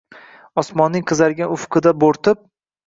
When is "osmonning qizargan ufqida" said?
0.61-1.97